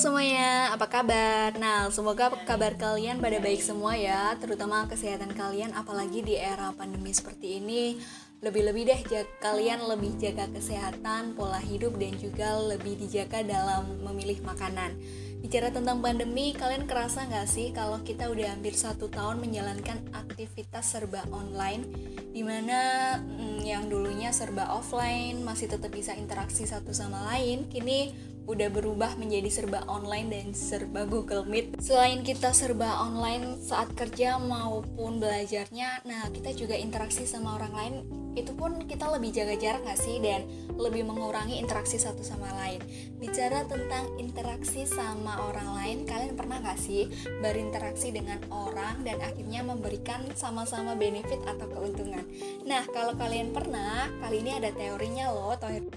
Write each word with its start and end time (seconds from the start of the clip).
semuanya, 0.00 0.72
apa 0.72 0.88
kabar? 0.88 1.52
Nah, 1.60 1.92
semoga 1.92 2.32
kabar 2.48 2.72
kalian 2.80 3.20
pada 3.20 3.36
baik 3.36 3.60
semua 3.60 4.00
ya, 4.00 4.32
terutama 4.40 4.88
kesehatan 4.88 5.36
kalian 5.36 5.76
apalagi 5.76 6.24
di 6.24 6.40
era 6.40 6.72
pandemi 6.72 7.12
seperti 7.12 7.60
ini. 7.60 8.00
Lebih-lebih 8.40 8.88
deh 8.88 9.00
kalian 9.44 9.84
lebih 9.84 10.16
jaga 10.16 10.48
kesehatan, 10.48 11.36
pola 11.36 11.60
hidup 11.60 12.00
dan 12.00 12.16
juga 12.16 12.56
lebih 12.64 12.96
dijaga 12.96 13.44
dalam 13.44 14.00
memilih 14.00 14.40
makanan. 14.40 14.96
Bicara 15.44 15.68
tentang 15.68 16.00
pandemi, 16.00 16.56
kalian 16.56 16.88
kerasa 16.88 17.28
nggak 17.28 17.44
sih 17.44 17.68
kalau 17.76 18.00
kita 18.00 18.32
udah 18.32 18.56
hampir 18.56 18.72
satu 18.72 19.12
tahun 19.12 19.44
menjalankan 19.44 20.00
aktivitas 20.16 20.96
serba 20.96 21.28
online, 21.28 21.84
di 22.32 22.40
mana 22.40 23.20
hmm, 23.20 23.68
yang 23.68 23.84
dulunya 23.92 24.32
serba 24.32 24.72
offline 24.72 25.44
masih 25.44 25.68
tetap 25.68 25.92
bisa 25.92 26.16
interaksi 26.16 26.64
satu 26.64 26.96
sama 26.96 27.36
lain, 27.36 27.68
kini 27.68 28.29
udah 28.48 28.68
berubah 28.72 29.16
menjadi 29.20 29.50
serba 29.52 29.84
online 29.88 30.28
dan 30.32 30.46
serba 30.56 31.04
Google 31.04 31.44
Meet. 31.44 31.80
Selain 31.82 32.24
kita 32.24 32.52
serba 32.56 33.00
online 33.02 33.60
saat 33.60 33.92
kerja 33.92 34.40
maupun 34.40 35.20
belajarnya, 35.20 36.04
nah 36.08 36.28
kita 36.32 36.56
juga 36.56 36.78
interaksi 36.78 37.28
sama 37.28 37.56
orang 37.60 37.74
lain 37.74 37.94
itu 38.38 38.54
pun 38.54 38.86
kita 38.86 39.10
lebih 39.10 39.34
jaga 39.34 39.58
jarak 39.58 39.82
gak 39.82 39.98
sih? 39.98 40.22
Dan 40.22 40.46
lebih 40.78 41.02
mengurangi 41.02 41.58
interaksi 41.58 41.98
satu 41.98 42.22
sama 42.22 42.46
lain. 42.62 42.78
Bicara 43.18 43.66
tentang 43.66 44.06
interaksi 44.16 44.86
sama 44.86 45.50
orang 45.50 45.76
lain 45.76 45.98
kalian 46.06 46.38
pernah 46.38 46.62
gak 46.62 46.78
sih 46.78 47.10
berinteraksi 47.42 48.14
dengan 48.14 48.38
orang 48.48 49.02
dan 49.02 49.18
akhirnya 49.18 49.66
memberikan 49.66 50.22
sama-sama 50.38 50.94
benefit 50.94 51.42
atau 51.42 51.66
keuntungan? 51.68 52.22
Nah 52.64 52.86
kalau 52.94 53.18
kalian 53.18 53.50
pernah 53.50 54.06
kali 54.22 54.46
ini 54.46 54.56
ada 54.56 54.70
teorinya 54.70 55.28
loh 55.34 55.52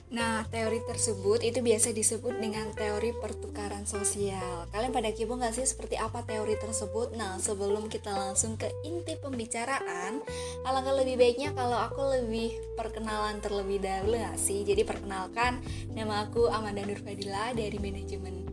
nah 0.09 0.45
teori 0.49 0.81
tersebut 0.89 1.45
itu 1.45 1.61
biasa 1.61 1.93
disebut 1.93 2.32
dengan 2.39 2.69
teori 2.73 3.13
pertukaran 3.17 3.83
sosial 3.83 4.69
kalian 4.71 4.93
pada 4.93 5.09
kipu 5.13 5.37
gak 5.37 5.53
sih 5.53 5.67
seperti 5.67 5.99
apa 5.99 6.25
teori 6.25 6.55
tersebut 6.57 7.13
nah 7.13 7.37
sebelum 7.41 7.91
kita 7.91 8.13
langsung 8.13 8.55
ke 8.55 8.69
inti 8.85 9.17
pembicaraan 9.19 10.21
alangkah 10.63 10.95
lebih 10.95 11.19
baiknya 11.19 11.51
kalau 11.53 11.77
aku 11.77 12.01
lebih 12.21 12.53
perkenalan 12.73 13.37
terlebih 13.39 13.79
dahulu 13.83 14.17
gak 14.17 14.39
sih? 14.39 14.65
Jadi 14.65 14.81
perkenalkan, 14.83 15.61
nama 15.93 16.25
aku 16.27 16.49
Amanda 16.49 16.83
Nurfadila 16.83 17.53
dari 17.53 17.77
manajemen 17.77 18.43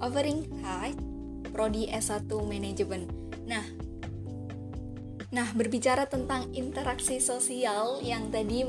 Offering 0.00 0.48
High, 0.64 0.96
Prodi 1.52 1.90
S1 1.92 2.28
Manajemen. 2.28 3.04
Nah, 3.44 3.64
Nah, 5.30 5.46
berbicara 5.54 6.10
tentang 6.10 6.50
interaksi 6.58 7.22
sosial 7.22 8.02
yang 8.02 8.34
tadi 8.34 8.66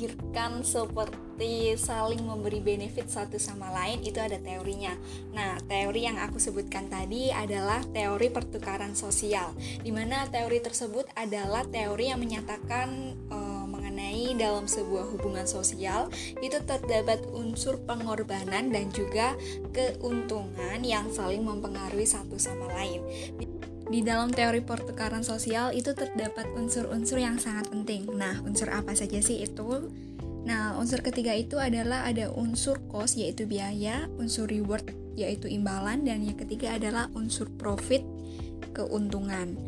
mengakhirkan 0.00 0.64
seperti 0.64 1.76
saling 1.76 2.24
memberi 2.24 2.64
benefit 2.64 3.12
satu 3.12 3.36
sama 3.36 3.68
lain, 3.68 4.00
itu 4.00 4.16
ada 4.16 4.40
teorinya. 4.40 4.96
Nah, 5.36 5.60
teori 5.68 6.08
yang 6.08 6.16
aku 6.16 6.40
sebutkan 6.40 6.88
tadi 6.88 7.28
adalah 7.28 7.84
teori 7.92 8.32
pertukaran 8.32 8.96
sosial, 8.96 9.52
di 9.84 9.92
mana 9.92 10.24
teori 10.32 10.64
tersebut 10.64 11.04
adalah 11.12 11.68
teori 11.68 12.08
yang 12.08 12.20
menyatakan 12.20 13.12
e, 13.28 13.38
mengenai 13.68 14.40
dalam 14.40 14.64
sebuah 14.64 15.12
hubungan 15.12 15.44
sosial 15.44 16.08
itu 16.40 16.56
terdapat 16.64 17.20
unsur 17.36 17.76
pengorbanan 17.84 18.72
dan 18.72 18.88
juga 18.96 19.36
keuntungan 19.76 20.80
yang 20.80 21.12
saling 21.12 21.44
mempengaruhi 21.44 22.08
satu 22.08 22.40
sama 22.40 22.72
lain. 22.72 23.04
Di 23.90 24.06
dalam 24.06 24.30
teori 24.30 24.62
pertukaran 24.62 25.26
sosial 25.26 25.74
itu 25.74 25.90
terdapat 25.98 26.46
unsur-unsur 26.54 27.18
yang 27.18 27.42
sangat 27.42 27.66
penting. 27.74 28.06
Nah, 28.14 28.38
unsur 28.46 28.70
apa 28.70 28.94
saja 28.94 29.18
sih 29.18 29.42
itu? 29.42 29.90
Nah, 30.46 30.78
unsur 30.78 31.02
ketiga 31.02 31.34
itu 31.34 31.58
adalah 31.58 32.06
ada 32.06 32.30
unsur 32.30 32.78
cost 32.86 33.18
yaitu 33.18 33.50
biaya, 33.50 34.06
unsur 34.16 34.46
reward 34.46 34.86
yaitu 35.18 35.50
imbalan 35.50 36.06
dan 36.06 36.22
yang 36.22 36.38
ketiga 36.38 36.78
adalah 36.78 37.10
unsur 37.18 37.50
profit 37.58 38.06
keuntungan. 38.72 39.58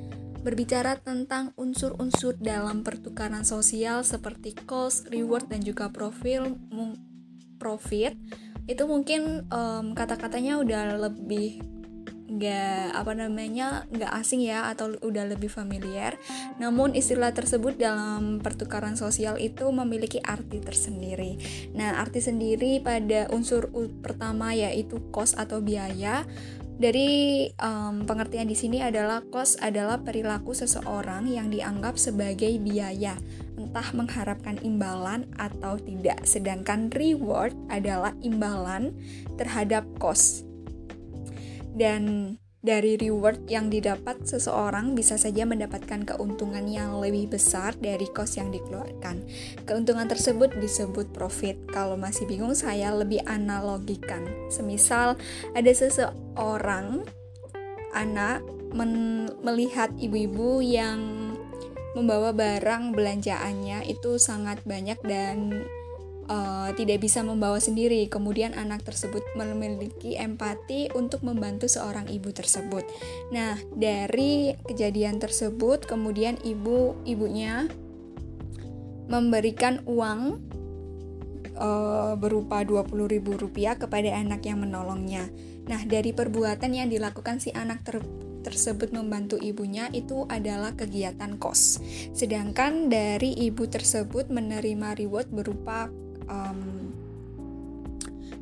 Berbicara 0.46 0.98
tentang 1.02 1.50
unsur-unsur 1.58 2.38
dalam 2.38 2.86
pertukaran 2.86 3.42
sosial 3.42 4.06
seperti 4.06 4.54
cost, 4.54 5.10
reward 5.10 5.50
dan 5.50 5.66
juga 5.66 5.91
profil 5.91 6.58
profit 7.58 8.14
itu 8.66 8.82
mungkin 8.86 9.46
um, 9.50 9.94
kata-katanya 9.94 10.58
udah 10.58 11.10
lebih 11.10 11.71
nggak 12.32 12.97
apa 12.97 13.12
namanya 13.12 13.84
nggak 13.93 14.12
asing 14.25 14.41
ya 14.41 14.72
atau 14.72 14.97
udah 15.04 15.28
lebih 15.28 15.53
familiar. 15.53 16.16
Namun 16.56 16.97
istilah 16.97 17.37
tersebut 17.37 17.76
dalam 17.76 18.41
pertukaran 18.41 18.97
sosial 18.97 19.37
itu 19.37 19.69
memiliki 19.69 20.19
arti 20.25 20.60
tersendiri. 20.65 21.37
Nah 21.76 22.00
arti 22.00 22.25
sendiri 22.25 22.81
pada 22.81 23.28
unsur 23.28 23.69
pertama 24.00 24.56
yaitu 24.56 24.98
cost 25.12 25.37
atau 25.37 25.60
biaya 25.60 26.25
dari 26.82 27.47
um, 27.62 28.09
pengertian 28.09 28.49
di 28.49 28.56
sini 28.56 28.82
adalah 28.82 29.22
cost 29.31 29.60
adalah 29.62 30.00
perilaku 30.00 30.56
seseorang 30.56 31.31
yang 31.31 31.53
dianggap 31.53 31.94
sebagai 31.94 32.59
biaya 32.59 33.14
entah 33.54 33.87
mengharapkan 33.94 34.59
imbalan 34.64 35.28
atau 35.38 35.78
tidak. 35.78 36.25
Sedangkan 36.26 36.91
reward 36.91 37.54
adalah 37.70 38.16
imbalan 38.25 38.97
terhadap 39.38 39.87
cost 40.03 40.51
dan 41.72 42.36
dari 42.62 42.94
reward 42.94 43.50
yang 43.50 43.66
didapat 43.66 44.22
seseorang 44.22 44.94
bisa 44.94 45.18
saja 45.18 45.42
mendapatkan 45.42 46.06
keuntungan 46.06 46.62
yang 46.70 46.94
lebih 47.02 47.34
besar 47.34 47.74
dari 47.74 48.06
cost 48.14 48.38
yang 48.38 48.54
dikeluarkan. 48.54 49.26
Keuntungan 49.66 50.06
tersebut 50.06 50.54
disebut 50.62 51.10
profit. 51.10 51.58
Kalau 51.74 51.98
masih 51.98 52.30
bingung 52.30 52.54
saya 52.54 52.94
lebih 52.94 53.18
analogikan. 53.26 54.22
Semisal 54.46 55.18
ada 55.58 55.72
seseorang 55.74 57.02
anak 57.98 58.46
melihat 59.42 59.90
ibu-ibu 59.98 60.62
yang 60.62 61.34
membawa 61.98 62.32
barang 62.32 62.94
belanjaannya 62.94 63.84
itu 63.90 64.16
sangat 64.16 64.62
banyak 64.64 64.96
dan 65.04 65.66
uh, 66.28 66.70
tidak 66.74 67.02
bisa 67.02 67.24
membawa 67.24 67.58
sendiri. 67.58 68.06
Kemudian 68.06 68.54
anak 68.54 68.86
tersebut 68.86 69.22
memiliki 69.34 70.14
empati 70.18 70.92
untuk 70.94 71.24
membantu 71.26 71.66
seorang 71.66 72.06
ibu 72.10 72.30
tersebut. 72.30 72.84
Nah, 73.34 73.58
dari 73.74 74.54
kejadian 74.66 75.18
tersebut 75.18 75.86
kemudian 75.88 76.38
ibu 76.42 76.98
ibunya 77.08 77.66
memberikan 79.10 79.82
uang 79.84 80.40
uh, 81.58 82.14
berupa 82.16 82.64
Rp20.000 82.64 83.82
kepada 83.82 84.10
anak 84.16 84.46
yang 84.46 84.62
menolongnya. 84.62 85.28
Nah, 85.66 85.80
dari 85.86 86.10
perbuatan 86.10 86.74
yang 86.74 86.88
dilakukan 86.90 87.38
si 87.38 87.54
anak 87.54 87.86
ter 87.86 88.02
tersebut 88.42 88.90
membantu 88.90 89.38
ibunya 89.38 89.86
itu 89.94 90.26
adalah 90.26 90.74
kegiatan 90.74 91.38
kos. 91.38 91.78
Sedangkan 92.10 92.90
dari 92.90 93.38
ibu 93.38 93.70
tersebut 93.70 94.28
menerima 94.28 94.98
reward 94.98 95.30
berupa 95.30 95.86
um, 96.32 96.88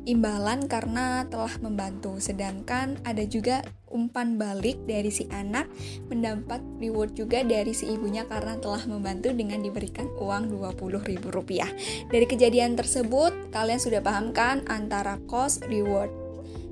imbalan 0.07 0.65
karena 0.65 1.27
telah 1.27 1.51
membantu. 1.61 2.17
Sedangkan 2.17 2.97
ada 3.05 3.21
juga 3.27 3.61
umpan 3.91 4.39
balik 4.39 4.79
dari 4.87 5.11
si 5.11 5.27
anak 5.29 5.67
mendapat 6.07 6.63
reward 6.79 7.13
juga 7.13 7.43
dari 7.43 7.75
si 7.75 7.91
ibunya 7.91 8.23
karena 8.25 8.57
telah 8.57 8.81
membantu 8.87 9.35
dengan 9.35 9.59
diberikan 9.61 10.07
uang 10.17 10.49
Rp20.000. 10.55 12.09
Dari 12.09 12.25
kejadian 12.25 12.79
tersebut, 12.79 13.51
kalian 13.51 13.81
sudah 13.83 14.01
paham 14.01 14.31
kan 14.31 14.63
antara 14.71 15.19
cost, 15.27 15.67
reward, 15.67 16.09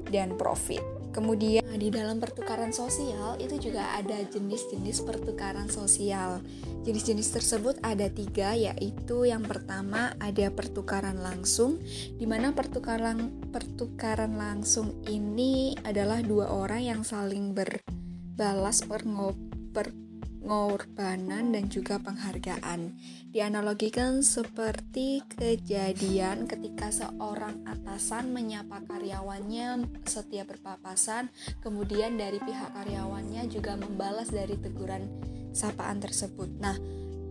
dan 0.09 0.34
profit. 0.40 0.98
Kemudian 1.19 1.68
di 1.75 1.91
dalam 1.91 2.16
pertukaran 2.16 2.72
sosial 2.72 3.35
itu 3.44 3.59
juga 3.59 3.91
ada 4.00 4.24
jenis-jenis 4.24 5.03
pertukaran 5.03 5.68
sosial. 5.68 6.40
Jenis-jenis 6.88 7.35
tersebut 7.35 7.75
ada 7.84 8.07
tiga, 8.07 8.56
yaitu 8.56 9.28
yang 9.28 9.44
pertama 9.44 10.16
ada 10.24 10.47
pertukaran 10.47 11.19
langsung, 11.19 11.75
di 12.16 12.24
mana 12.24 12.56
pertukaran 12.56 13.36
pertukaran 13.51 14.39
langsung 14.39 14.95
ini 15.12 15.75
adalah 15.83 16.24
dua 16.24 16.56
orang 16.56 16.88
yang 16.88 17.01
saling 17.04 17.51
berbalas 17.51 18.88
per, 18.88 19.04
per 19.75 19.92
pengorbanan 20.39 21.51
dan 21.51 21.68
juga 21.68 22.00
penghargaan. 22.00 22.95
Dianalogikan 23.30 24.25
seperti 24.25 25.21
kejadian 25.38 26.50
ketika 26.50 26.89
seorang 26.89 27.62
atasan 27.68 28.33
menyapa 28.33 28.81
karyawannya 28.89 29.86
setiap 30.07 30.56
berpapasan, 30.56 31.30
kemudian 31.62 32.18
dari 32.18 32.41
pihak 32.41 32.74
karyawannya 32.74 33.45
juga 33.51 33.77
membalas 33.77 34.33
dari 34.33 34.57
teguran 34.57 35.06
sapaan 35.53 36.01
tersebut. 36.01 36.50
Nah, 36.57 36.77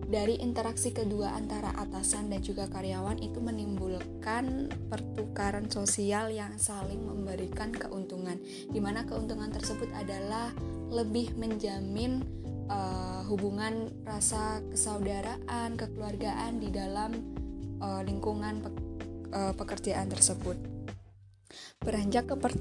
dari 0.08 0.40
interaksi 0.40 0.88
kedua 0.88 1.37
antara 1.37 1.69
atasan 1.76 2.32
dan 2.32 2.40
juga 2.40 2.64
karyawan 2.64 3.20
itu 3.20 3.44
menimbulkan 3.44 4.72
pertukaran 4.88 5.69
sosial 5.69 6.32
yang 6.32 6.56
saling 6.56 7.05
memberikan 7.05 7.69
keuntungan, 7.69 8.40
di 8.72 8.81
mana 8.81 9.05
keuntungan 9.05 9.52
tersebut 9.52 9.93
adalah 9.93 10.49
lebih 10.88 11.37
menjamin 11.37 12.25
uh, 12.69 13.25
hubungan 13.29 13.91
rasa 14.05 14.65
kesaudaraan, 14.70 15.75
kekeluargaan 15.76 16.62
di 16.62 16.69
dalam 16.73 17.11
uh, 17.81 18.00
lingkungan 18.05 18.65
pe 18.65 18.70
uh, 19.35 19.53
pekerjaan 19.56 20.09
tersebut. 20.09 20.56
Beranjak 21.82 22.29
ke 22.29 22.37
per 22.37 22.53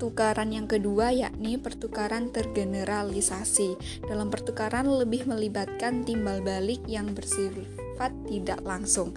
pertukaran 0.00 0.48
yang 0.48 0.64
kedua 0.64 1.12
yakni 1.12 1.60
pertukaran 1.60 2.32
tergeneralisasi. 2.32 3.76
Dalam 4.08 4.32
pertukaran 4.32 4.88
lebih 4.88 5.28
melibatkan 5.28 6.08
timbal 6.08 6.40
balik 6.40 6.80
yang 6.88 7.12
bersifat 7.12 8.08
tidak 8.24 8.64
langsung. 8.64 9.12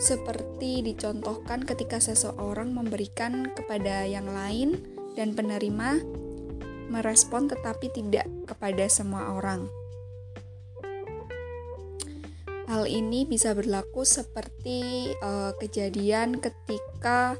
Seperti 0.00 0.80
dicontohkan 0.80 1.68
ketika 1.68 2.00
seseorang 2.00 2.72
memberikan 2.72 3.52
kepada 3.52 4.08
yang 4.08 4.24
lain 4.32 4.80
dan 5.20 5.36
penerima 5.36 6.00
merespon 6.88 7.50
tetapi 7.50 7.90
tidak 7.90 8.26
kepada 8.46 8.86
semua 8.86 9.34
orang. 9.34 9.66
Hal 12.66 12.90
ini 12.90 13.22
bisa 13.22 13.54
berlaku 13.54 14.02
seperti 14.02 15.14
uh, 15.22 15.54
kejadian 15.54 16.42
ketika 16.42 17.38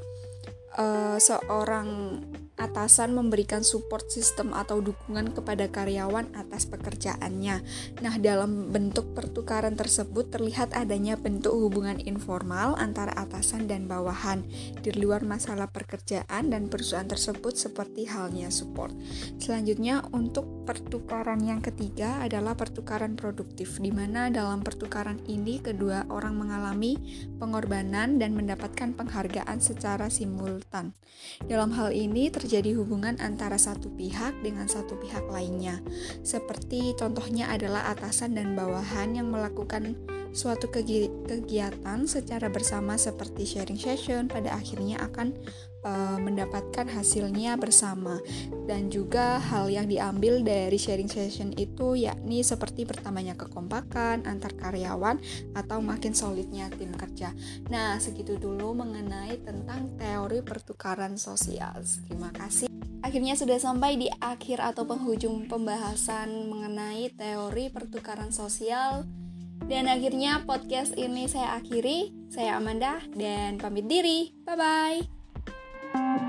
uh, 0.79 1.19
seorang 1.19 2.21
atasan 2.57 3.13
memberikan 3.13 3.61
support 3.61 4.09
system 4.09 4.51
atau 4.51 4.81
dukungan 4.81 5.31
kepada 5.31 5.69
karyawan 5.69 6.33
atas 6.33 6.65
pekerjaannya. 6.65 7.61
Nah, 8.01 8.15
dalam 8.17 8.73
bentuk 8.73 9.13
pertukaran 9.13 9.77
tersebut 9.77 10.33
terlihat 10.33 10.73
adanya 10.73 11.15
bentuk 11.15 11.53
hubungan 11.53 12.01
informal 12.01 12.73
antara 12.81 13.13
atasan 13.13 13.69
dan 13.69 13.85
bawahan 13.85 14.41
di 14.81 14.89
luar 14.97 15.21
masalah 15.21 15.69
pekerjaan 15.69 16.49
dan 16.49 16.67
perusahaan 16.67 17.07
tersebut 17.07 17.53
seperti 17.53 18.09
halnya 18.09 18.49
support. 18.49 18.91
Selanjutnya, 19.37 20.01
untuk 20.11 20.65
pertukaran 20.65 21.39
yang 21.45 21.61
ketiga 21.61 22.19
adalah 22.25 22.57
pertukaran 22.57 23.13
produktif 23.15 23.77
di 23.77 23.93
mana 23.93 24.33
dalam 24.33 24.65
pertukaran 24.65 25.21
ini 25.29 25.61
kedua 25.61 26.09
orang 26.09 26.35
mengalami 26.35 26.97
pengorbanan 27.37 28.17
dan 28.17 28.33
mendapatkan 28.33 28.97
penghargaan 28.97 29.61
secara 29.61 30.09
simultan. 30.09 30.91
Dalam 31.45 31.71
hal 31.71 31.93
ini 31.93 32.27
terjadi 32.33 32.46
terjadi 32.47 32.79
hubungan 32.79 33.19
antara 33.19 33.59
satu 33.59 33.91
pihak 33.91 34.39
dengan 34.39 34.71
satu 34.71 34.95
pihak 34.95 35.27
lainnya. 35.27 35.83
Seperti 36.23 36.95
contohnya 36.95 37.51
adalah 37.51 37.91
atasan 37.91 38.39
dan 38.39 38.55
bawahan 38.55 39.19
yang 39.19 39.35
melakukan 39.35 39.99
suatu 40.35 40.71
kegiatan 40.71 41.99
secara 42.07 42.47
bersama 42.51 42.95
seperti 42.99 43.45
sharing 43.45 43.79
session 43.79 44.27
pada 44.27 44.55
akhirnya 44.55 44.99
akan 45.03 45.35
uh, 45.87 46.17
mendapatkan 46.19 46.87
hasilnya 46.87 47.55
bersama 47.59 48.19
dan 48.65 48.91
juga 48.91 49.39
hal 49.39 49.71
yang 49.71 49.87
diambil 49.87 50.43
dari 50.43 50.75
sharing 50.75 51.07
session 51.07 51.53
itu 51.55 51.95
yakni 51.95 52.43
seperti 52.43 52.83
pertamanya 52.83 53.39
kekompakan 53.39 54.27
antar 54.27 54.53
karyawan 54.57 55.19
atau 55.55 55.79
makin 55.79 56.11
solidnya 56.11 56.67
tim 56.75 56.91
kerja. 56.95 57.31
Nah, 57.71 57.99
segitu 58.01 58.35
dulu 58.35 58.75
mengenai 58.75 59.39
tentang 59.43 59.95
teori 59.95 60.43
pertukaran 60.43 61.15
sosial. 61.15 61.79
Terima 62.07 62.31
kasih. 62.35 62.67
Akhirnya 63.05 63.39
sudah 63.39 63.55
sampai 63.55 63.95
di 63.95 64.11
akhir 64.19 64.59
atau 64.59 64.83
penghujung 64.83 65.47
pembahasan 65.47 66.51
mengenai 66.51 67.13
teori 67.15 67.71
pertukaran 67.71 68.35
sosial. 68.35 69.07
Dan 69.67 69.91
akhirnya 69.91 70.47
podcast 70.47 70.95
ini 70.95 71.27
saya 71.27 71.59
akhiri. 71.59 72.15
Saya 72.31 72.55
Amanda 72.55 73.03
dan 73.11 73.59
pamit 73.59 73.91
diri. 73.91 74.31
Bye 74.47 74.55
bye. 74.55 76.26